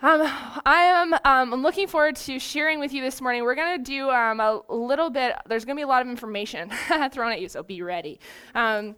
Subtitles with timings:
[0.00, 0.22] Um,
[0.64, 0.82] I
[1.24, 3.42] am um, looking forward to sharing with you this morning.
[3.42, 6.08] We're going to do um, a little bit, there's going to be a lot of
[6.08, 6.70] information
[7.10, 8.20] thrown at you, so be ready.
[8.54, 8.94] Um,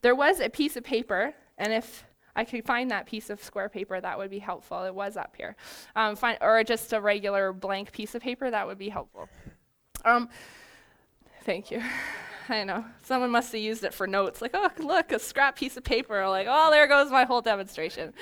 [0.00, 3.68] there was a piece of paper, and if I could find that piece of square
[3.68, 4.82] paper, that would be helpful.
[4.84, 5.56] It was up here.
[5.94, 9.28] Um, find, or just a regular blank piece of paper, that would be helpful.
[10.06, 10.30] Um,
[11.42, 11.82] thank you.
[12.48, 12.86] I know.
[13.02, 14.40] Someone must have used it for notes.
[14.40, 16.26] Like, oh, look, a scrap piece of paper.
[16.28, 18.14] Like, oh, there goes my whole demonstration.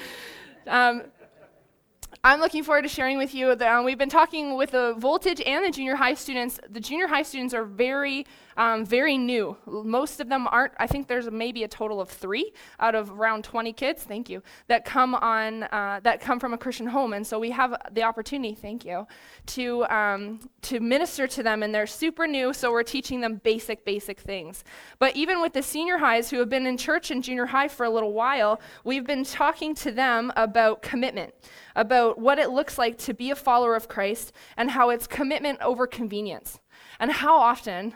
[2.25, 3.55] I'm looking forward to sharing with you.
[3.55, 6.59] That, um, we've been talking with the Voltage and the junior high students.
[6.69, 8.27] The junior high students are very,
[8.59, 9.57] um, very new.
[9.67, 10.73] Most of them aren't.
[10.79, 14.03] I think there's maybe a total of three out of around 20 kids.
[14.03, 14.43] Thank you.
[14.67, 18.03] That come on uh, that come from a Christian home, and so we have the
[18.03, 18.55] opportunity.
[18.55, 19.07] Thank you
[19.47, 22.53] to um, to minister to them, and they're super new.
[22.53, 24.65] So we're teaching them basic, basic things.
[24.99, 27.87] But even with the senior highs who have been in church and junior high for
[27.87, 31.33] a little while, we've been talking to them about commitment
[31.77, 35.61] about what it looks like to be a follower of Christ and how it's commitment
[35.63, 36.59] over convenience.
[36.99, 37.95] And how often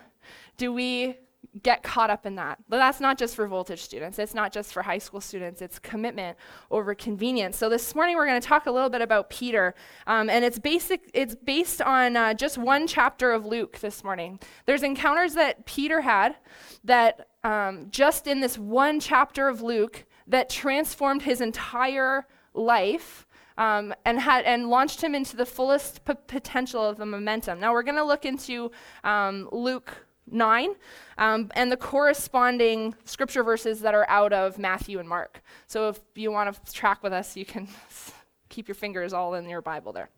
[0.62, 1.16] do we
[1.60, 2.56] get caught up in that.
[2.68, 4.16] But that's not just for voltage students.
[4.20, 5.60] It's not just for high school students.
[5.60, 6.38] It's commitment
[6.70, 7.56] over convenience.
[7.56, 9.74] So this morning we're going to talk a little bit about Peter,
[10.06, 11.10] um, and it's basic.
[11.12, 14.38] It's based on uh, just one chapter of Luke this morning.
[14.66, 16.36] There's encounters that Peter had
[16.84, 23.26] that um, just in this one chapter of Luke that transformed his entire life
[23.58, 27.58] um, and had and launched him into the fullest p- potential of the momentum.
[27.58, 28.70] Now we're going to look into
[29.02, 30.74] um, Luke 9
[31.18, 35.42] um, and the corresponding scripture verses that are out of Matthew and Mark.
[35.66, 37.68] So if you want to track with us, you can
[38.48, 40.08] keep your fingers all in your Bible there.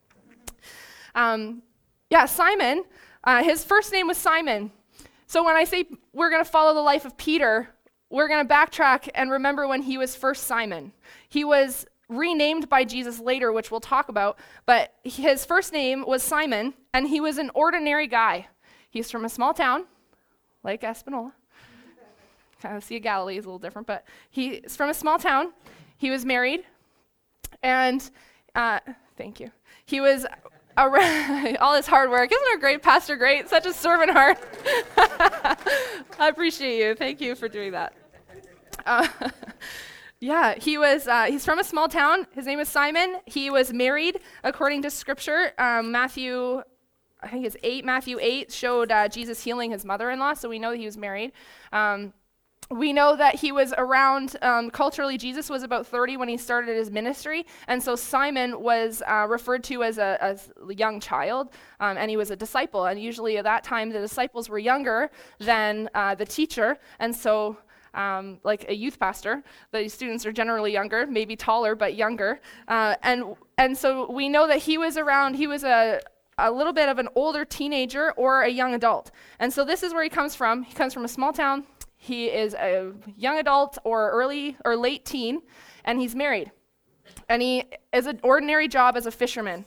[1.14, 1.62] Um,
[2.10, 2.84] yeah, Simon.
[3.22, 4.70] Uh, his first name was Simon.
[5.26, 7.68] So when I say we're going to follow the life of Peter,
[8.10, 10.92] we're going to backtrack and remember when he was first Simon.
[11.28, 16.22] He was renamed by Jesus later, which we'll talk about, but his first name was
[16.22, 18.46] Simon, and he was an ordinary guy.
[18.90, 19.86] He's from a small town,
[20.64, 21.32] like Espanola.
[22.60, 25.52] Kind of of Galilee is a little different, but he's from a small town.
[25.98, 26.64] He was married,
[27.62, 28.10] and
[28.54, 28.80] uh,
[29.16, 29.50] thank you.
[29.84, 30.24] He was
[30.76, 32.32] around, all this hard work.
[32.32, 33.48] Isn't our great pastor great?
[33.48, 34.38] Such a servant heart.
[36.18, 36.94] I appreciate you.
[36.94, 37.92] Thank you for doing that.
[38.86, 39.06] Uh,
[40.20, 41.06] yeah, he was.
[41.06, 42.26] Uh, he's from a small town.
[42.32, 43.16] His name is Simon.
[43.26, 45.52] He was married, according to Scripture.
[45.58, 46.62] Um, Matthew,
[47.24, 47.84] I think it's eight.
[47.84, 51.32] Matthew eight showed uh, Jesus healing his mother-in-law, so we know that he was married.
[51.72, 52.12] Um,
[52.70, 56.76] we know that he was around um, culturally jesus was about 30 when he started
[56.76, 61.50] his ministry and so simon was uh, referred to as a, as a young child
[61.80, 65.10] um, and he was a disciple and usually at that time the disciples were younger
[65.38, 67.56] than uh, the teacher and so
[67.94, 69.44] um, like a youth pastor.
[69.70, 72.40] The students are generally younger, maybe taller, but younger.
[72.66, 76.00] Uh, and, and so we know that he was around, he was a,
[76.38, 79.10] a little bit of an older teenager or a young adult.
[79.38, 80.62] And so this is where he comes from.
[80.62, 81.64] He comes from a small town.
[81.96, 85.42] He is a young adult or early or late teen,
[85.84, 86.52] and he's married.
[87.28, 89.64] And he is an ordinary job as a fisherman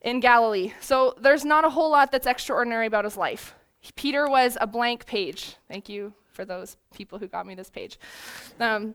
[0.00, 0.72] in Galilee.
[0.80, 3.54] So there's not a whole lot that's extraordinary about his life.
[3.96, 5.56] Peter was a blank page.
[5.68, 7.98] Thank you for those people who got me this page.
[8.60, 8.94] Um,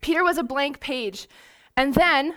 [0.00, 1.28] Peter was a blank page.
[1.76, 2.34] And then,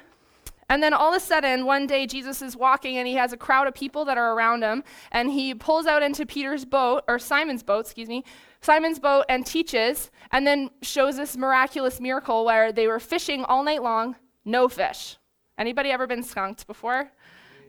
[0.70, 3.38] and then all of a sudden, one day Jesus is walking and he has a
[3.38, 7.18] crowd of people that are around him, and he pulls out into Peter's boat, or
[7.18, 8.24] Simon's boat, excuse me,
[8.62, 13.64] Simon's boat, and teaches, and then shows this miraculous miracle where they were fishing all
[13.64, 14.16] night long,
[14.46, 15.18] no fish.
[15.58, 17.12] Anybody ever been skunked before?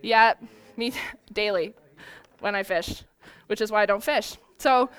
[0.02, 0.34] Yeah,
[0.76, 0.92] me
[1.32, 1.74] daily
[2.40, 3.02] when I fish,
[3.46, 4.36] which is why I don't fish.
[4.58, 4.90] So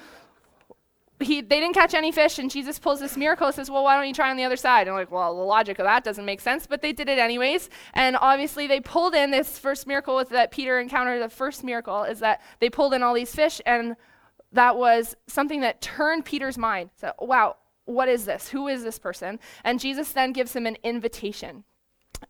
[1.23, 3.95] he, they didn't catch any fish, and Jesus pulls this miracle and says, Well, why
[3.95, 4.81] don't you try on the other side?
[4.81, 7.19] And I'm like, Well, the logic of that doesn't make sense, but they did it
[7.19, 7.69] anyways.
[7.93, 11.21] And obviously, they pulled in this first miracle with that Peter encountered.
[11.21, 13.95] The first miracle is that they pulled in all these fish, and
[14.51, 16.89] that was something that turned Peter's mind.
[16.99, 18.49] So, wow, what is this?
[18.49, 19.39] Who is this person?
[19.63, 21.63] And Jesus then gives him an invitation.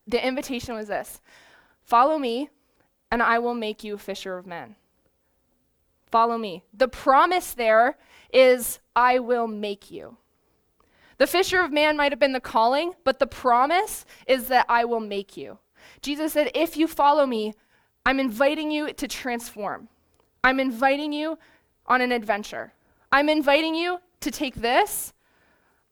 [0.07, 1.21] The invitation was this
[1.83, 2.49] Follow me,
[3.11, 4.75] and I will make you a fisher of men.
[6.11, 6.63] Follow me.
[6.73, 7.97] The promise there
[8.33, 10.17] is, I will make you.
[11.17, 14.85] The fisher of man might have been the calling, but the promise is that I
[14.85, 15.59] will make you.
[16.01, 17.53] Jesus said, If you follow me,
[18.05, 19.87] I'm inviting you to transform.
[20.43, 21.37] I'm inviting you
[21.85, 22.73] on an adventure.
[23.11, 25.13] I'm inviting you to take this,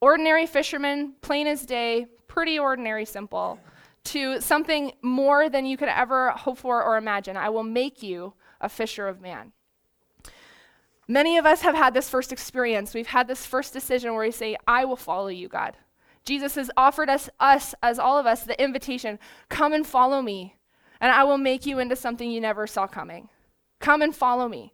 [0.02, 3.60] ordinary fisherman, plain as day, pretty ordinary, simple,
[4.06, 7.38] to something more than you could ever hope for or imagine.
[7.38, 9.52] I will make you a fisher of man.
[11.10, 12.94] Many of us have had this first experience.
[12.94, 15.76] We've had this first decision where we say, I will follow you, God.
[16.24, 19.18] Jesus has offered us, us, as all of us, the invitation
[19.50, 20.56] come and follow me.
[21.02, 23.30] and I will make you into something you never saw coming.
[23.80, 24.74] Come and follow me.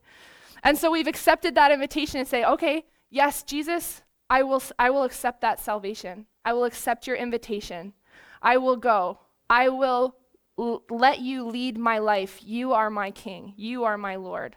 [0.63, 5.03] And so we've accepted that invitation and say, okay, yes, Jesus, I will, I will
[5.03, 6.25] accept that salvation.
[6.43, 7.93] I will accept your invitation.
[8.41, 9.19] I will go.
[9.49, 10.15] I will
[10.57, 12.41] l- let you lead my life.
[12.43, 13.53] You are my king.
[13.55, 14.55] You are my Lord.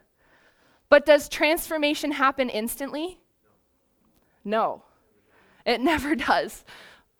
[0.90, 3.20] But does transformation happen instantly?
[4.44, 4.82] No,
[5.66, 6.64] it never does.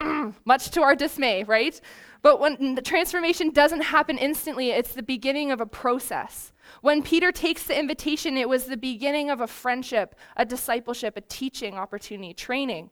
[0.44, 1.80] Much to our dismay, right?
[2.22, 6.52] But when the transformation doesn't happen instantly, it's the beginning of a process.
[6.80, 11.20] When Peter takes the invitation, it was the beginning of a friendship, a discipleship, a
[11.20, 12.90] teaching opportunity, training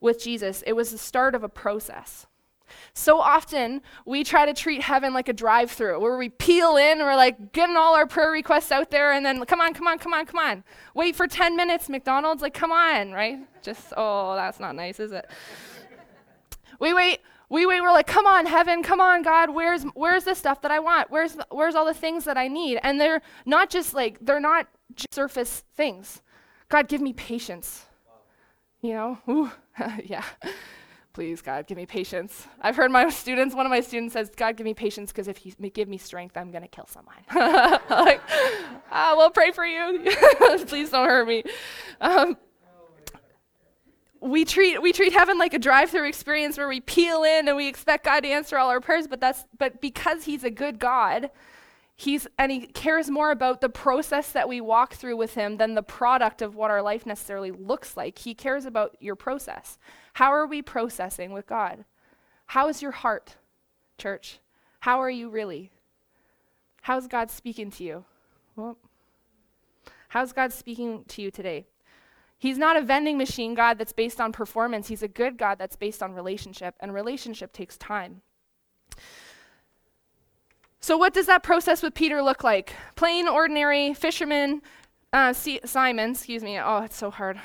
[0.00, 0.62] with Jesus.
[0.66, 2.26] It was the start of a process.
[2.94, 6.98] So often we try to treat heaven like a drive through where we peel in,
[6.98, 9.98] we're like getting all our prayer requests out there, and then come on, come on,
[9.98, 10.64] come on, come on.
[10.94, 13.38] Wait for 10 minutes, McDonald's, like, come on, right?
[13.62, 15.28] Just, oh, that's not nice, is it?
[16.80, 20.34] we wait, we wait, we're like, come on, heaven, come on, God, where's where's the
[20.34, 21.10] stuff that I want?
[21.10, 22.78] Where's where's all the things that I need?
[22.82, 24.68] And they're not just like, they're not
[25.10, 26.22] surface things.
[26.68, 27.86] God, give me patience.
[28.80, 29.18] You know?
[29.28, 29.50] Ooh,
[30.04, 30.24] yeah.
[31.20, 32.46] Please, God, give me patience.
[32.62, 35.44] I've heard my students, one of my students says, God, give me patience because if
[35.44, 37.14] you give me strength, I'm going to kill someone.
[37.90, 38.22] like,
[38.90, 40.02] ah, we'll pray for you.
[40.66, 41.42] Please don't hurt me.
[42.00, 42.38] Um,
[44.22, 47.68] we treat we treat heaven like a drive-through experience where we peel in and we
[47.68, 51.30] expect God to answer all our prayers, but that's but because he's a good God,
[51.96, 55.74] he's and he cares more about the process that we walk through with him than
[55.74, 58.20] the product of what our life necessarily looks like.
[58.20, 59.76] He cares about your process.
[60.14, 61.84] How are we processing with God?
[62.46, 63.36] How is your heart,
[63.98, 64.38] church?
[64.80, 65.70] How are you really?
[66.82, 68.04] How's God speaking to you?
[68.56, 68.78] Well,
[70.08, 71.66] how's God speaking to you today?
[72.38, 74.88] He's not a vending machine God that's based on performance.
[74.88, 78.22] He's a good God that's based on relationship, and relationship takes time.
[80.80, 82.74] So, what does that process with Peter look like?
[82.96, 84.62] Plain, ordinary fisherman
[85.12, 86.58] uh, C- Simon, excuse me.
[86.58, 87.40] Oh, it's so hard.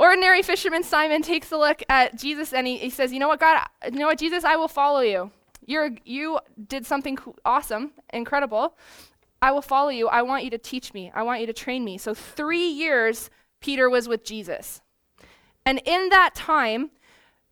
[0.00, 3.40] Ordinary fisherman Simon takes a look at Jesus and he, he says, "You know what,
[3.40, 3.66] God?
[3.84, 4.44] You know what, Jesus?
[4.44, 5.30] I will follow you.
[5.66, 8.76] You're you did something awesome, incredible.
[9.42, 10.08] I will follow you.
[10.08, 11.12] I want you to teach me.
[11.14, 13.30] I want you to train me." So three years
[13.60, 14.80] Peter was with Jesus.
[15.66, 16.90] And in that time,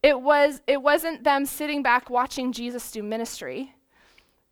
[0.03, 3.75] it, was, it wasn't them sitting back watching Jesus do ministry.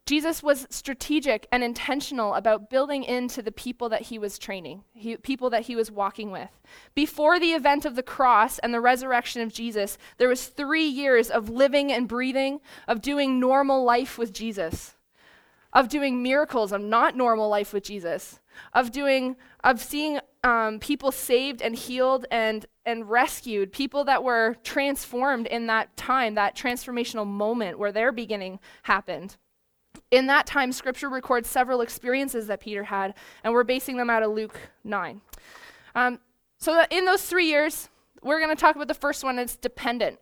[0.06, 5.17] Jesus was strategic and intentional about building into the people that he was training, he,
[5.17, 6.50] people that he was walking with.
[6.94, 11.29] Before the event of the cross and the resurrection of Jesus, there was three years
[11.29, 14.94] of living and breathing, of doing normal life with Jesus,
[15.73, 18.38] of doing miracles of not normal life with Jesus,
[18.73, 24.56] of doing, of seeing um, people saved and healed and, and rescued, people that were
[24.62, 29.37] transformed in that time, that transformational moment where their beginning happened.
[30.11, 34.23] In that time, scripture records several experiences that Peter had, and we're basing them out
[34.23, 35.20] of Luke 9.
[35.94, 36.20] Um,
[36.58, 37.88] so, in those three years,
[38.23, 40.19] we're going to talk about the first one, it's dependent.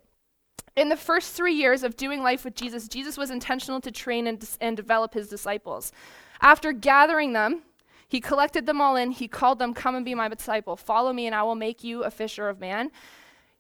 [0.77, 4.27] In the first three years of doing life with Jesus, Jesus was intentional to train
[4.27, 5.93] and, and develop his disciples.
[6.41, 7.63] After gathering them,
[8.09, 9.13] he collected them all in.
[9.13, 10.77] He called them, Come and be my disciple.
[10.77, 12.91] Follow me, and I will make you a fisher of man.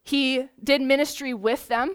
[0.03, 1.91] He did ministry with them.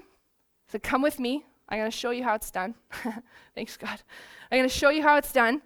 [0.65, 1.45] He said, Come with me.
[1.69, 2.75] I'm going to show you how it's done.
[3.55, 4.01] Thanks, God.
[4.51, 5.61] I'm going to show you how it's done.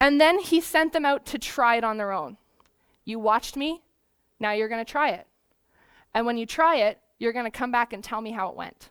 [0.00, 2.36] And then he sent them out to try it on their own.
[3.04, 3.82] You watched me.
[4.38, 5.26] Now you're going to try it.
[6.12, 8.56] And when you try it, you're going to come back and tell me how it
[8.56, 8.90] went.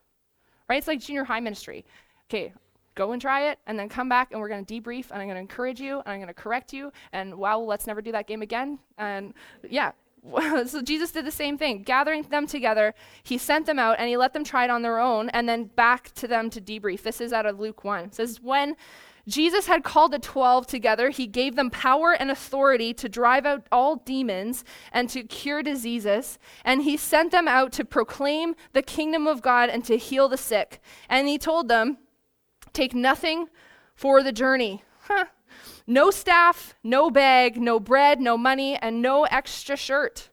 [0.67, 0.77] Right?
[0.77, 1.85] It's like junior high ministry.
[2.29, 2.53] Okay,
[2.95, 5.27] go and try it, and then come back, and we're going to debrief, and I'm
[5.27, 8.11] going to encourage you, and I'm going to correct you, and wow, let's never do
[8.13, 8.79] that game again.
[8.97, 9.33] And
[9.69, 9.91] yeah,
[10.67, 12.93] so Jesus did the same thing, gathering them together.
[13.23, 15.65] He sent them out, and he let them try it on their own, and then
[15.65, 17.03] back to them to debrief.
[17.03, 18.05] This is out of Luke 1.
[18.05, 18.75] It says, When
[19.27, 21.09] Jesus had called the 12 together.
[21.09, 26.37] He gave them power and authority to drive out all demons and to cure diseases.
[26.63, 30.37] And he sent them out to proclaim the kingdom of God and to heal the
[30.37, 30.79] sick.
[31.09, 31.97] And he told them,
[32.71, 33.47] Take nothing
[33.95, 34.83] for the journey.
[35.01, 35.25] Huh.
[35.87, 40.29] No staff, no bag, no bread, no money, and no extra shirt.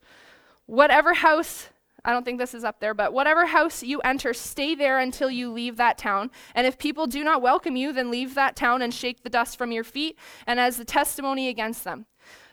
[0.67, 1.69] Whatever house,
[2.05, 5.31] I don't think this is up there, but whatever house you enter, stay there until
[5.31, 6.31] you leave that town.
[6.55, 9.59] And if people do not welcome you, then leave that town and shake the dust
[9.59, 12.07] from your feet, and as the testimony against them.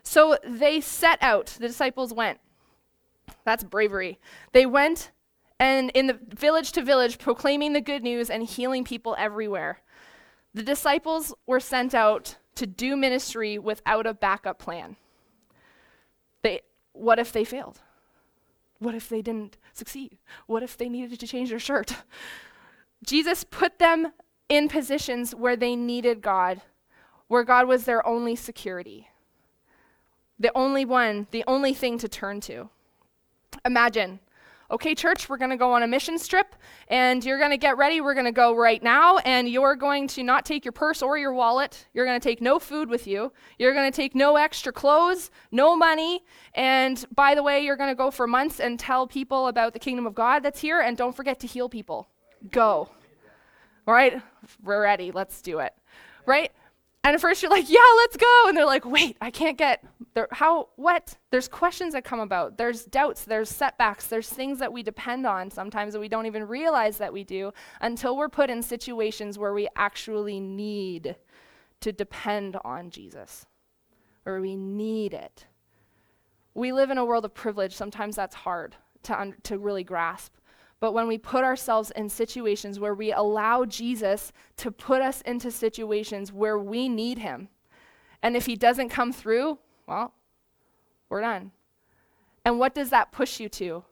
[0.04, 2.40] So they set out, the disciples went.
[3.46, 4.20] That's bravery.
[4.52, 5.12] They went
[5.60, 9.82] and in the village to village proclaiming the good news and healing people everywhere.
[10.54, 14.98] The disciples were sent out to do ministry without a backup plan.
[16.42, 16.60] They,
[16.92, 17.80] what if they failed?
[18.80, 20.18] What if they didn't succeed?
[20.46, 21.96] What if they needed to change their shirt?
[23.06, 24.12] Jesus put them
[24.50, 26.62] in positions where they needed God,
[27.30, 29.08] where God was their only security,
[30.38, 32.70] the only one, the only thing to turn to.
[33.64, 34.20] Imagine
[34.72, 36.56] okay, church, we're going to go on a mission trip
[36.88, 38.02] and you're going to get ready.
[38.02, 41.18] We're going to go right now and you're going to not take your purse or
[41.18, 41.88] your wallet.
[41.94, 43.32] You're going to take no food with you.
[43.58, 46.24] You're going to take no extra clothes, no money.
[46.54, 49.80] And by the way, you're going to go for months and tell people about the
[49.80, 52.10] kingdom of God that's here and don't forget to heal people.
[52.52, 52.90] Go.
[53.88, 54.22] All right?
[54.64, 55.12] We're ready.
[55.12, 55.74] Let's do it.
[56.26, 56.52] Right?
[57.04, 58.44] And at first you're like, yeah, let's go.
[58.48, 60.28] And they're like, wait, I can't get there.
[60.32, 61.16] How, what?
[61.32, 62.58] There's questions that come about.
[62.58, 63.24] There's doubts.
[63.24, 64.08] There's setbacks.
[64.08, 67.52] There's things that we depend on sometimes that we don't even realize that we do
[67.82, 71.16] until we're put in situations where we actually need
[71.82, 73.46] to depend on Jesus,
[74.24, 75.46] where we need it.
[76.54, 77.76] We live in a world of privilege.
[77.76, 80.34] Sometimes that's hard to, un- to really grasp.
[80.80, 85.52] But when we put ourselves in situations where we allow Jesus to put us into
[85.52, 87.50] situations where we need him,
[88.22, 89.60] and if he doesn't come through,
[89.90, 90.14] well,
[91.10, 91.52] we're done.
[92.46, 93.84] And what does that push you to?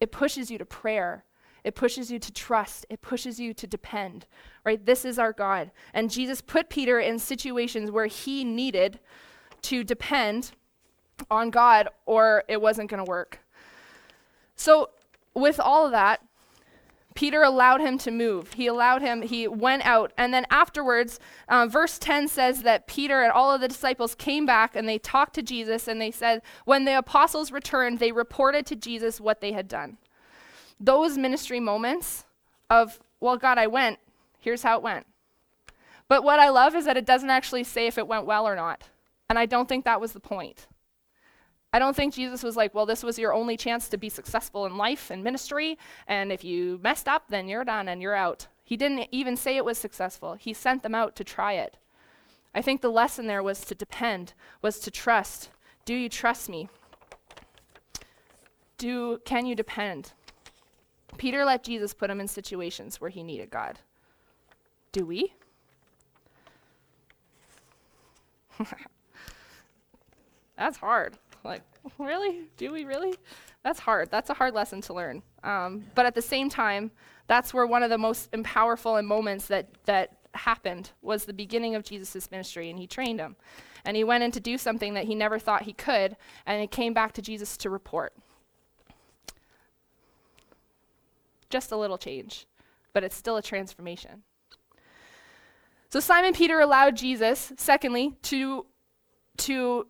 [0.00, 1.24] It pushes you to prayer.
[1.62, 2.84] It pushes you to trust.
[2.90, 4.26] It pushes you to depend,
[4.64, 4.84] right?
[4.84, 5.70] This is our God.
[5.94, 8.98] And Jesus put Peter in situations where he needed
[9.62, 10.52] to depend
[11.30, 13.40] on God or it wasn't going to work.
[14.56, 14.90] So
[15.34, 16.22] with all of that,
[17.20, 18.54] Peter allowed him to move.
[18.54, 20.10] He allowed him, he went out.
[20.16, 24.46] And then afterwards, uh, verse 10 says that Peter and all of the disciples came
[24.46, 28.64] back and they talked to Jesus and they said, when the apostles returned, they reported
[28.64, 29.98] to Jesus what they had done.
[30.80, 32.24] Those ministry moments
[32.70, 33.98] of, well, God, I went,
[34.38, 35.06] here's how it went.
[36.08, 38.56] But what I love is that it doesn't actually say if it went well or
[38.56, 38.84] not.
[39.28, 40.66] And I don't think that was the point.
[41.72, 44.66] I don't think Jesus was like, well, this was your only chance to be successful
[44.66, 48.48] in life and ministry, and if you messed up, then you're done and you're out.
[48.64, 50.34] He didn't even say it was successful.
[50.34, 51.76] He sent them out to try it.
[52.54, 55.50] I think the lesson there was to depend, was to trust.
[55.84, 56.68] Do you trust me?
[58.78, 60.12] Do can you depend?
[61.18, 63.78] Peter let Jesus put him in situations where he needed God.
[64.90, 65.34] Do we?
[70.56, 71.18] That's hard.
[71.44, 71.62] Like,
[71.98, 72.48] really?
[72.56, 73.14] Do we really?
[73.62, 74.10] That's hard.
[74.10, 75.22] That's a hard lesson to learn.
[75.42, 76.90] Um, but at the same time,
[77.26, 81.84] that's where one of the most powerful moments that, that happened was the beginning of
[81.84, 83.36] Jesus' ministry, and he trained him.
[83.84, 86.16] And he went in to do something that he never thought he could,
[86.46, 88.12] and he came back to Jesus to report.
[91.48, 92.46] Just a little change,
[92.92, 94.22] but it's still a transformation.
[95.88, 98.66] So Simon Peter allowed Jesus, secondly, to,
[99.38, 99.86] to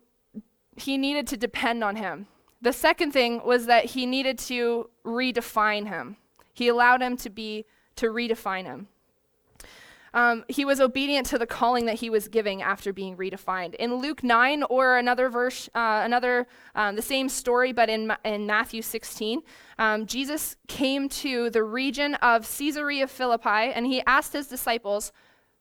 [0.75, 2.27] he needed to depend on him.
[2.61, 6.17] The second thing was that he needed to redefine him.
[6.53, 8.87] He allowed him to be to redefine him.
[10.13, 13.75] Um, he was obedient to the calling that he was giving after being redefined.
[13.75, 18.45] In Luke 9, or another verse, uh, another, um, the same story, but in, in
[18.45, 19.41] Matthew 16,
[19.79, 25.13] um, Jesus came to the region of Caesarea Philippi and he asked his disciples,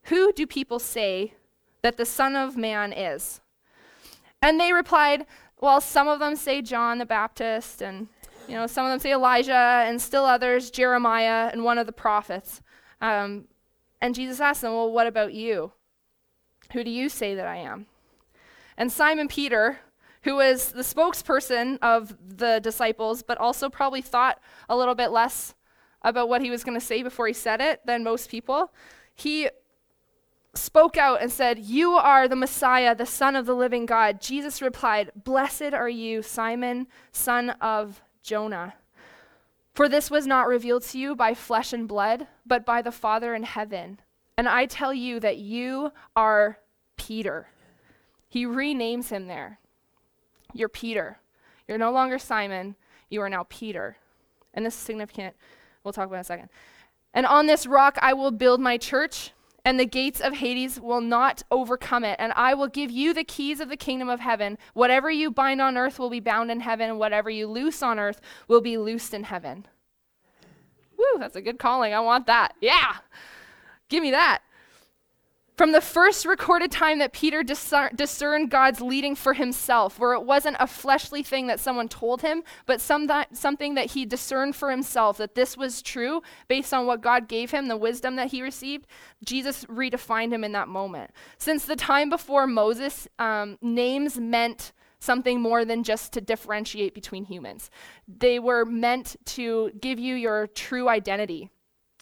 [0.05, 1.35] Who do people say
[1.83, 3.41] that the Son of Man is?
[4.43, 5.27] And they replied,
[5.61, 8.09] Well, some of them say John the Baptist, and
[8.49, 11.93] you know, some of them say Elijah, and still others, Jeremiah and one of the
[11.93, 12.61] prophets.
[13.01, 13.47] Um,
[14.01, 15.73] and Jesus asked them, Well, what about you?
[16.73, 17.87] Who do you say that I am?
[18.77, 19.81] And Simon Peter,
[20.23, 25.55] who was the spokesperson of the disciples, but also probably thought a little bit less
[26.03, 28.73] about what he was going to say before he said it than most people,
[29.15, 29.49] he
[30.55, 34.21] spoke out and said, You are the Messiah, the Son of the living God.
[34.21, 38.75] Jesus replied, Blessed are you, Simon, son of Jonah.
[39.73, 43.35] For this was not revealed to you by flesh and blood, but by the Father
[43.35, 44.01] in heaven.
[44.37, 46.59] And I tell you that you are
[46.97, 47.49] Peter.
[48.29, 49.59] He renames him there.
[50.53, 51.19] You're Peter.
[51.69, 52.75] You're no longer Simon.
[53.09, 53.97] You are now Peter.
[54.55, 55.37] And this is significant.
[55.85, 56.49] We'll talk about in a second.
[57.15, 59.33] And on this rock I will build my church
[59.65, 62.17] and the gates of Hades will not overcome it.
[62.19, 64.59] And I will give you the keys of the kingdom of heaven.
[64.75, 67.99] Whatever you bind on earth will be bound in heaven, and whatever you loose on
[67.99, 69.67] earth will be loosed in heaven.
[70.97, 71.95] Woo, that's a good calling.
[71.95, 72.55] I want that.
[72.61, 72.97] Yeah.
[73.89, 74.43] Give me that.
[75.61, 80.57] From the first recorded time that Peter discerned God's leading for himself, where it wasn't
[80.59, 85.19] a fleshly thing that someone told him, but some something that he discerned for himself,
[85.19, 88.87] that this was true based on what God gave him, the wisdom that he received,
[89.23, 91.11] Jesus redefined him in that moment.
[91.37, 97.27] Since the time before Moses, um, names meant something more than just to differentiate between
[97.27, 97.71] humans,
[98.09, 101.51] they were meant to give you your true identity.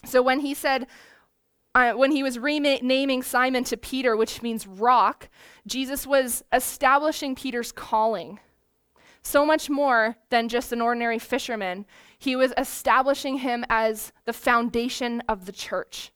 [0.05, 0.87] So when he said,
[1.75, 5.29] uh, when he was renaming Simon to Peter, which means rock,
[5.67, 8.39] Jesus was establishing Peter's calling.
[9.21, 11.85] So much more than just an ordinary fisherman,
[12.17, 16.11] he was establishing him as the foundation of the church.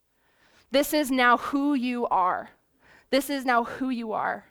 [0.71, 2.49] This is now who you are.
[3.11, 4.45] This is now who you are.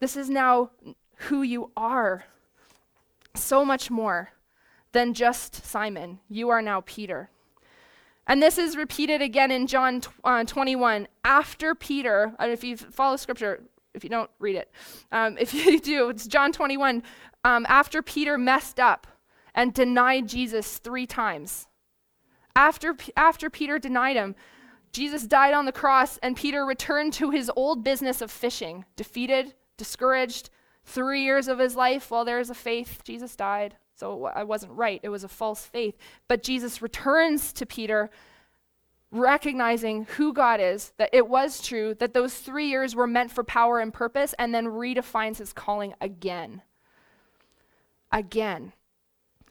[0.00, 0.70] This is now
[1.16, 2.24] who you are.
[3.36, 4.30] So much more
[4.92, 6.18] than just Simon.
[6.28, 7.30] You are now Peter.
[8.26, 11.08] And this is repeated again in John uh, 21.
[11.24, 14.70] After Peter, if you follow scripture, if you don't read it,
[15.12, 17.02] um, if you do, it's John 21.
[17.44, 19.06] Um, after Peter messed up
[19.54, 21.68] and denied Jesus three times.
[22.56, 24.34] After, after Peter denied him,
[24.92, 29.54] Jesus died on the cross, and Peter returned to his old business of fishing, defeated,
[29.76, 30.50] discouraged.
[30.84, 33.76] Three years of his life, while there is a faith, Jesus died.
[33.94, 35.00] So I wasn't right.
[35.02, 35.96] It was a false faith.
[36.28, 38.10] But Jesus returns to Peter,
[39.10, 43.44] recognizing who God is, that it was true, that those three years were meant for
[43.44, 46.62] power and purpose, and then redefines his calling again.
[48.10, 48.72] Again.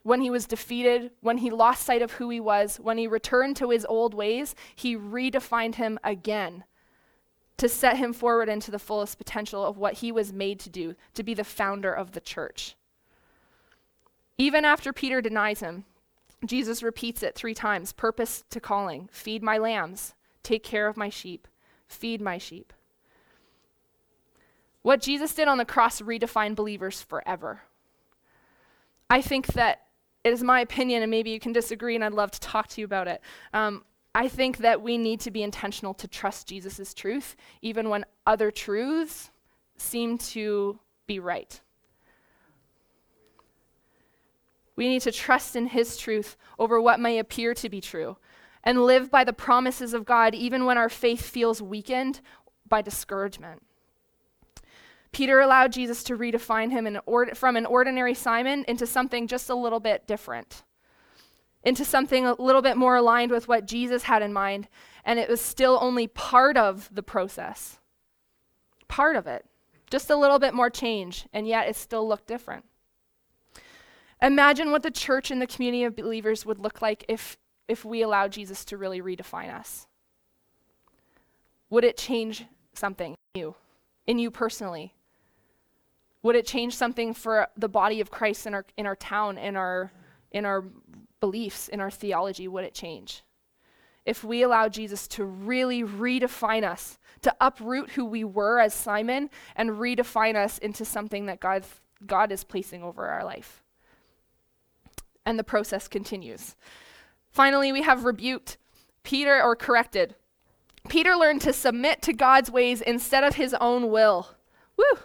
[0.03, 3.55] When he was defeated, when he lost sight of who he was, when he returned
[3.57, 6.65] to his old ways, he redefined him again
[7.55, 10.95] to set him forward into the fullest potential of what he was made to do,
[11.13, 12.75] to be the founder of the church.
[14.37, 15.85] Even after Peter denies him,
[16.45, 21.09] Jesus repeats it three times purpose to calling, feed my lambs, take care of my
[21.09, 21.47] sheep,
[21.87, 22.73] feed my sheep.
[24.81, 27.61] What Jesus did on the cross redefined believers forever.
[29.09, 29.83] I think that
[30.23, 32.81] it is my opinion, and maybe you can disagree, and I'd love to talk to
[32.81, 33.21] you about it.
[33.53, 33.83] Um,
[34.15, 38.51] I think that we need to be intentional to trust Jesus' truth, even when other
[38.51, 39.31] truths
[39.77, 41.59] seem to be right.
[44.75, 48.17] We need to trust in His truth over what may appear to be true
[48.63, 52.21] and live by the promises of God even when our faith feels weakened
[52.67, 53.61] by discouragement.
[55.11, 59.55] Peter allowed Jesus to redefine him or- from an ordinary Simon into something just a
[59.55, 60.63] little bit different,
[61.63, 64.67] into something a little bit more aligned with what Jesus had in mind,
[65.05, 67.79] and it was still only part of the process.
[68.87, 69.45] Part of it.
[69.91, 72.65] Just a little bit more change, and yet it still looked different.
[74.23, 78.01] Imagine what the church and the community of believers would look like if, if we
[78.01, 79.85] allowed Jesus to really redefine us.
[81.69, 83.55] Would it change something in you,
[84.07, 84.93] in you personally?
[86.21, 89.57] Would it change something for the body of Christ in our, in our town, in
[89.57, 89.91] our,
[90.31, 90.63] in our
[91.19, 92.47] beliefs, in our theology?
[92.47, 93.23] Would it change?
[94.05, 99.29] If we allow Jesus to really redefine us, to uproot who we were as Simon
[99.57, 101.65] and redefine us into something that God,
[102.05, 103.62] God is placing over our life
[105.25, 106.55] and the process continues.
[107.29, 108.57] Finally, we have rebuked
[109.03, 110.15] Peter or corrected.
[110.89, 114.29] Peter learned to submit to God's ways instead of his own will.
[114.77, 114.99] Woo!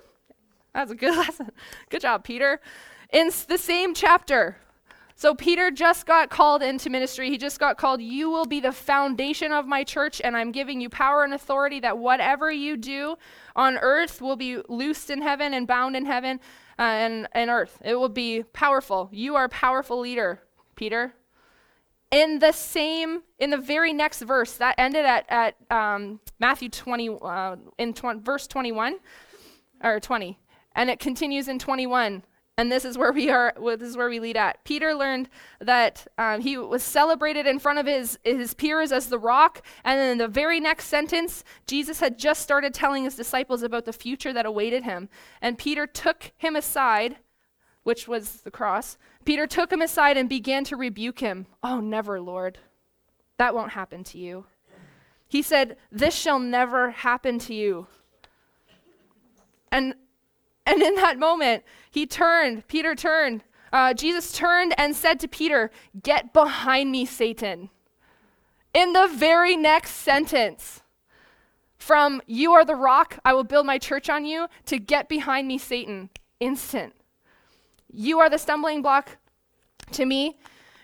[0.74, 1.50] That's a good lesson.
[1.88, 2.60] Good job, Peter.
[3.12, 4.58] In the same chapter,
[5.14, 7.28] so Peter just got called into ministry.
[7.28, 10.80] He just got called, You will be the foundation of my church, and I'm giving
[10.80, 13.16] you power and authority that whatever you do
[13.56, 16.38] on earth will be loosed in heaven and bound in heaven
[16.78, 17.78] uh, and, and earth.
[17.84, 19.08] It will be powerful.
[19.12, 20.42] You are a powerful leader,
[20.76, 21.14] Peter.
[22.10, 27.18] In the same, in the very next verse, that ended at, at um, Matthew 20,
[27.20, 28.96] uh, in tw- verse 21,
[29.84, 30.38] or 20,
[30.74, 32.22] and it continues in 21.
[32.58, 33.54] And this is where we are.
[33.56, 34.64] This is where we lead at.
[34.64, 35.28] Peter learned
[35.60, 39.96] that um, he was celebrated in front of his his peers as the rock, and
[39.98, 43.92] then in the very next sentence, Jesus had just started telling his disciples about the
[43.92, 45.08] future that awaited him.
[45.40, 47.18] And Peter took him aside,
[47.84, 48.98] which was the cross.
[49.24, 51.46] Peter took him aside and began to rebuke him.
[51.62, 52.58] Oh, never, Lord,
[53.36, 54.46] that won't happen to you.
[55.28, 57.86] He said, "This shall never happen to you."
[59.70, 59.94] And
[60.68, 63.42] and in that moment, he turned, Peter turned.
[63.72, 65.70] Uh, Jesus turned and said to Peter,
[66.02, 67.70] Get behind me, Satan.
[68.74, 70.82] In the very next sentence,
[71.78, 75.48] from you are the rock, I will build my church on you, to get behind
[75.48, 76.10] me, Satan.
[76.38, 76.94] Instant.
[77.90, 79.16] You are the stumbling block
[79.92, 80.38] to me.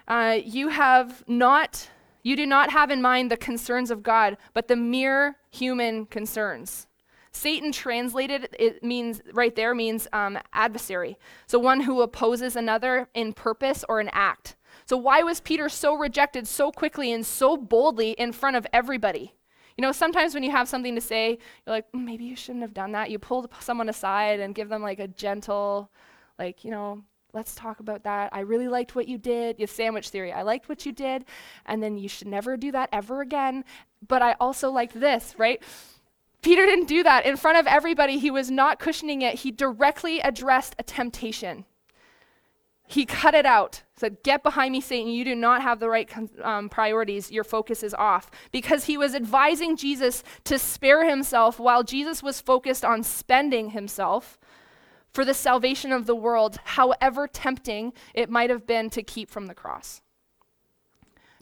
[0.08, 1.90] Uh, you have not,
[2.22, 6.86] you do not have in mind the concerns of God, but the mere human concerns.
[7.34, 11.18] Satan translated it means right there means um, adversary.
[11.46, 14.56] So one who opposes another in purpose or an act.
[14.86, 19.34] So why was Peter so rejected so quickly and so boldly in front of everybody?
[19.76, 21.30] You know, sometimes when you have something to say,
[21.66, 23.10] you're like, mm, maybe you shouldn't have done that.
[23.10, 25.90] You pull someone aside and give them like a gentle,
[26.38, 27.02] like, you know,
[27.34, 28.30] Let's talk about that.
[28.32, 29.58] I really liked what you did.
[29.58, 30.32] Your sandwich theory.
[30.32, 31.24] I liked what you did,
[31.66, 33.64] and then you should never do that ever again.
[34.06, 35.60] But I also liked this, right?
[36.44, 37.24] Peter didn't do that.
[37.24, 39.40] In front of everybody, he was not cushioning it.
[39.40, 41.64] He directly addressed a temptation.
[42.86, 45.10] He cut it out, said, Get behind me, Satan.
[45.10, 46.08] You do not have the right
[46.42, 47.32] um, priorities.
[47.32, 48.30] Your focus is off.
[48.52, 54.38] Because he was advising Jesus to spare himself while Jesus was focused on spending himself
[55.14, 59.46] for the salvation of the world, however tempting it might have been to keep from
[59.46, 60.02] the cross,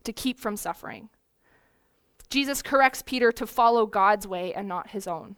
[0.05, 1.09] to keep from suffering.
[2.33, 5.37] Jesus corrects Peter to follow God's way and not his own.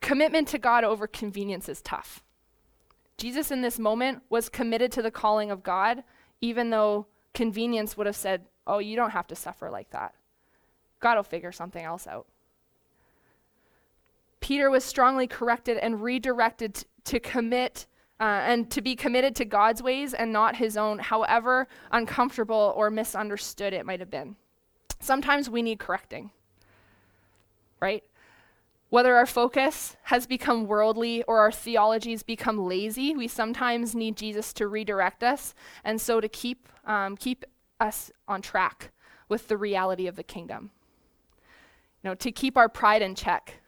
[0.00, 2.24] Commitment to God over convenience is tough.
[3.18, 6.02] Jesus, in this moment, was committed to the calling of God,
[6.40, 10.14] even though convenience would have said, Oh, you don't have to suffer like that.
[11.00, 12.26] God will figure something else out.
[14.40, 17.84] Peter was strongly corrected and redirected to commit
[18.18, 22.88] uh, and to be committed to God's ways and not his own, however uncomfortable or
[22.90, 24.36] misunderstood it might have been.
[25.00, 26.30] Sometimes we need correcting,
[27.80, 28.02] right?
[28.88, 34.52] Whether our focus has become worldly or our theologies become lazy, we sometimes need Jesus
[34.54, 35.54] to redirect us,
[35.84, 37.44] and so to keep um, keep
[37.80, 38.92] us on track
[39.28, 40.70] with the reality of the kingdom.
[42.02, 43.60] You know, to keep our pride in check,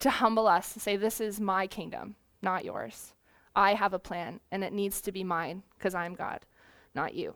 [0.00, 3.12] to humble us, to say, This is my kingdom, not yours.
[3.54, 6.46] I have a plan, and it needs to be mine because I'm God,
[6.94, 7.34] not you.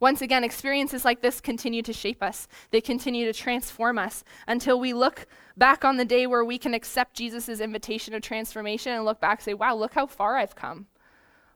[0.00, 2.46] Once again, experiences like this continue to shape us.
[2.70, 6.74] They continue to transform us until we look back on the day where we can
[6.74, 10.54] accept Jesus' invitation of transformation and look back and say, wow, look how far I've
[10.54, 10.86] come.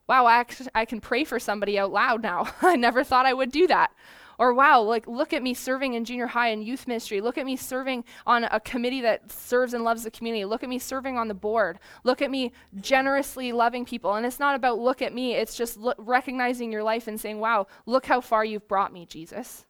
[0.08, 2.52] Wow, I, actually, I can pray for somebody out loud now.
[2.62, 3.92] I never thought I would do that.
[4.38, 7.20] Or wow, like look at me serving in junior high and youth ministry.
[7.20, 10.44] Look at me serving on a committee that serves and loves the community.
[10.44, 11.78] Look at me serving on the board.
[12.04, 14.14] Look at me generously loving people.
[14.14, 17.38] And it's not about look at me, it's just lo- recognizing your life and saying,
[17.38, 19.66] wow, look how far you've brought me, Jesus.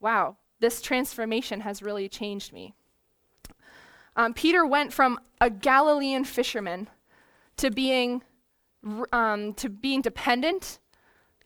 [0.00, 2.74] Wow, this transformation has really changed me.
[4.16, 6.88] Um, Peter went from a Galilean fisherman
[7.56, 8.22] to being
[9.12, 10.78] um, to being dependent,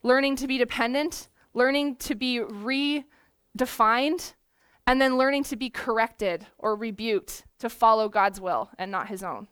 [0.02, 4.34] learning to be dependent, learning to be redefined,
[4.86, 9.22] and then learning to be corrected or rebuked to follow God's will and not his
[9.22, 9.48] own.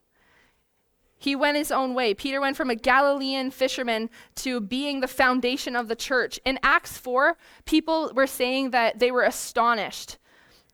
[1.17, 2.15] He went his own way.
[2.15, 6.41] Peter went from a Galilean fisherman to being the foundation of the church.
[6.47, 7.37] In Acts 4,
[7.67, 10.17] people were saying that they were astonished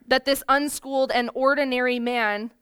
[0.06, 2.52] that this unschooled and ordinary man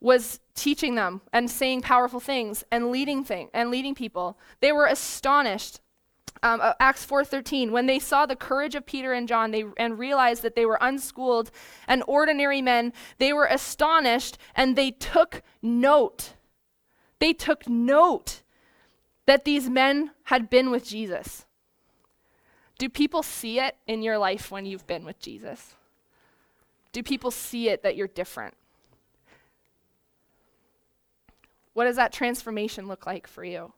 [0.00, 4.38] was teaching them and saying powerful things and leading thing and leading people.
[4.60, 5.80] They were astonished
[6.42, 9.98] um, uh, Acts 4:13, when they saw the courage of Peter and John they, and
[9.98, 11.50] realized that they were unschooled
[11.88, 16.34] and ordinary men, they were astonished and they took note.
[17.18, 18.42] They took note
[19.26, 21.46] that these men had been with Jesus.
[22.78, 25.74] Do people see it in your life when you've been with Jesus?
[26.92, 28.54] Do people see it that you're different?
[31.72, 33.72] What does that transformation look like for you?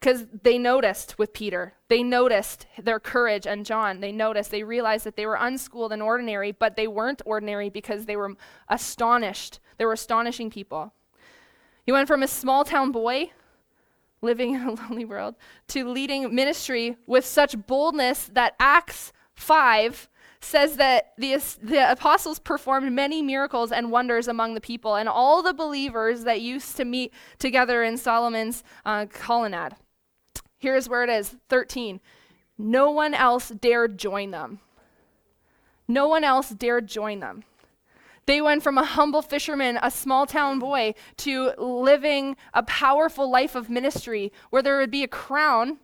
[0.00, 4.00] Because they noticed with Peter, they noticed their courage and John.
[4.00, 8.06] They noticed, they realized that they were unschooled and ordinary, but they weren't ordinary because
[8.06, 8.34] they were
[8.68, 9.60] astonished.
[9.76, 10.94] They were astonishing people.
[11.84, 13.32] He went from a small town boy
[14.22, 15.34] living in a lonely world
[15.68, 20.08] to leading ministry with such boldness that Acts 5
[20.42, 25.42] says that the, the apostles performed many miracles and wonders among the people and all
[25.42, 29.74] the believers that used to meet together in Solomon's uh, colonnade.
[30.60, 32.00] Here's where it is 13.
[32.58, 34.60] No one else dared join them.
[35.88, 37.42] No one else dared join them.
[38.26, 43.56] They went from a humble fisherman, a small town boy, to living a powerful life
[43.56, 45.78] of ministry where there would be a crown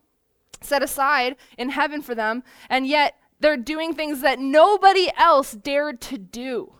[0.60, 6.00] set aside in heaven for them, and yet they're doing things that nobody else dared
[6.02, 6.74] to do.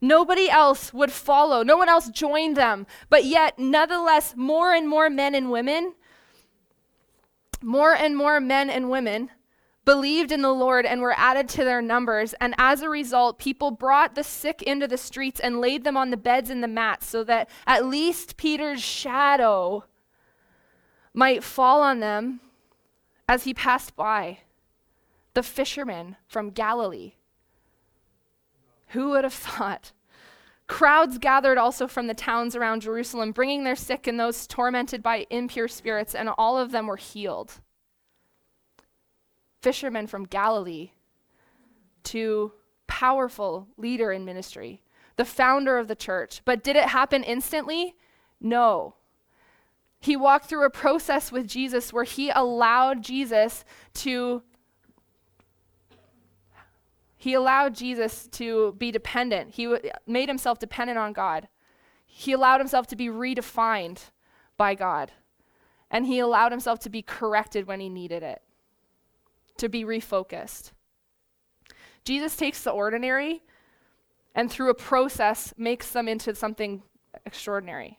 [0.00, 1.62] Nobody else would follow.
[1.62, 2.86] No one else joined them.
[3.08, 5.94] But yet, nonetheless, more and more men and women
[7.62, 9.30] more and more men and women
[9.86, 12.34] believed in the Lord and were added to their numbers.
[12.34, 16.10] And as a result, people brought the sick into the streets and laid them on
[16.10, 19.84] the beds and the mats so that at least Peter's shadow
[21.14, 22.40] might fall on them
[23.28, 24.40] as he passed by.
[25.34, 27.12] The fisherman from Galilee.
[28.88, 29.92] Who would have thought?
[30.68, 35.26] Crowds gathered also from the towns around Jerusalem, bringing their sick and those tormented by
[35.30, 37.60] impure spirits, and all of them were healed.
[39.60, 40.90] Fishermen from Galilee
[42.04, 42.52] to
[42.86, 44.82] powerful leader in ministry,
[45.16, 46.42] the founder of the church.
[46.44, 47.94] But did it happen instantly?
[48.40, 48.94] No.
[50.00, 54.42] He walked through a process with Jesus where he allowed Jesus to
[57.16, 59.54] he allowed Jesus to be dependent.
[59.54, 61.48] He w- made himself dependent on God.
[62.04, 64.10] He allowed himself to be redefined
[64.56, 65.12] by God.
[65.90, 68.42] And he allowed himself to be corrected when he needed it,
[69.56, 70.72] to be refocused.
[72.04, 73.42] Jesus takes the ordinary
[74.34, 76.82] and through a process makes them into something
[77.24, 77.98] extraordinary.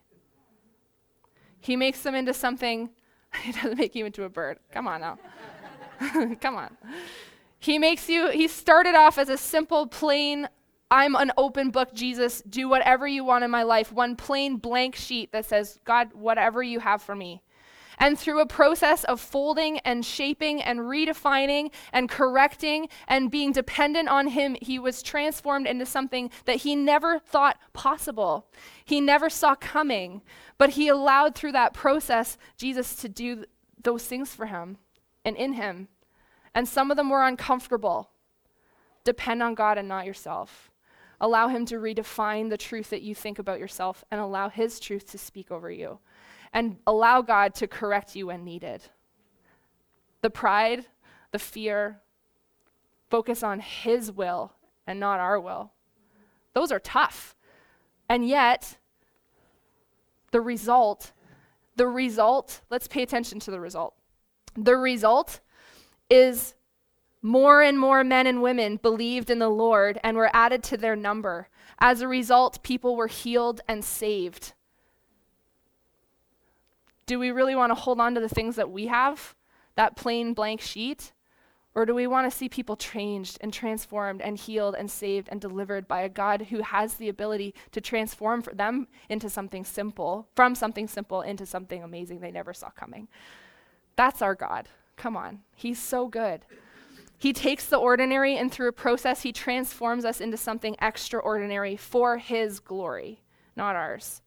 [1.59, 2.91] He makes them into something,
[3.41, 4.59] he doesn't make you into a bird.
[4.71, 5.17] Come on now.
[6.41, 6.77] Come on.
[7.59, 10.47] He makes you, he started off as a simple, plain,
[10.89, 13.91] I'm an open book, Jesus, do whatever you want in my life.
[13.91, 17.41] One plain blank sheet that says, God, whatever you have for me.
[17.99, 24.07] And through a process of folding and shaping and redefining and correcting and being dependent
[24.07, 28.47] on Him, he was transformed into something that he never thought possible.
[28.85, 30.21] He never saw coming,
[30.57, 33.47] but he allowed through that process Jesus to do th-
[33.81, 34.77] those things for him
[35.25, 35.87] and in him.
[36.57, 38.09] And some of them were uncomfortable.
[39.03, 40.71] Depend on God and not yourself.
[41.21, 45.05] Allow Him to redefine the truth that you think about yourself and allow His truth
[45.11, 45.99] to speak over you.
[46.51, 48.81] And allow God to correct you when needed.
[50.23, 50.87] The pride,
[51.29, 51.99] the fear,
[53.07, 54.51] focus on His will
[54.87, 55.73] and not our will.
[56.55, 57.35] Those are tough.
[58.09, 58.79] And yet,
[60.31, 61.11] the result,
[61.75, 63.93] the result, let's pay attention to the result.
[64.55, 65.39] The result
[66.09, 66.53] is
[67.21, 70.95] more and more men and women believed in the Lord and were added to their
[70.95, 71.49] number.
[71.79, 74.53] As a result, people were healed and saved.
[77.05, 79.35] Do we really want to hold on to the things that we have,
[79.75, 81.13] that plain blank sheet?
[81.73, 85.39] Or do we want to see people changed and transformed and healed and saved and
[85.39, 90.55] delivered by a God who has the ability to transform them into something simple, from
[90.55, 93.07] something simple into something amazing they never saw coming?
[93.95, 94.67] That's our God.
[94.97, 95.41] Come on.
[95.55, 96.41] He's so good.
[97.19, 102.17] He takes the ordinary and through a process, he transforms us into something extraordinary for
[102.17, 103.21] his glory,
[103.55, 104.21] not ours.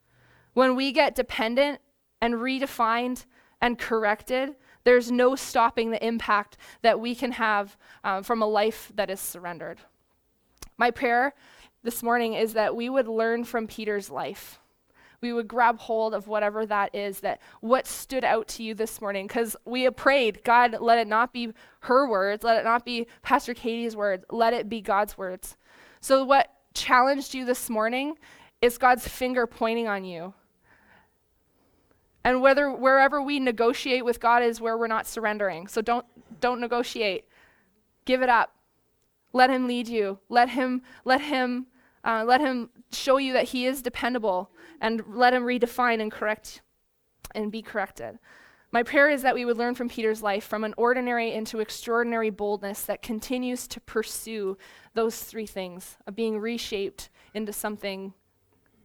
[0.54, 1.80] When we get dependent
[2.20, 3.26] and redefined
[3.60, 8.90] and corrected, there's no stopping the impact that we can have um, from a life
[8.94, 9.78] that is surrendered.
[10.76, 11.34] My prayer
[11.82, 14.58] this morning is that we would learn from Peter's life
[15.20, 19.00] we would grab hold of whatever that is that what stood out to you this
[19.00, 19.26] morning?
[19.26, 23.06] Because we have prayed god let it not be her words let it not be
[23.22, 25.56] pastor katie's words let it be god's words.
[26.00, 28.14] So what challenged you this morning
[28.62, 30.34] is god's finger pointing on you.
[32.24, 35.66] And whether wherever we negotiate with god is where we're not surrendering.
[35.68, 36.06] So don't
[36.40, 37.26] don't negotiate.
[38.04, 38.54] Give it up.
[39.32, 40.18] Let him lead you.
[40.28, 41.66] Let him let him
[42.02, 44.50] uh, let him show you that he is dependable
[44.80, 46.62] and let him redefine and correct
[47.34, 48.18] and be corrected.
[48.72, 52.30] My prayer is that we would learn from Peter's life from an ordinary into extraordinary
[52.30, 54.56] boldness that continues to pursue
[54.94, 58.14] those three things of being reshaped into something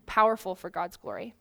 [0.08, 1.36] powerful for God's glory.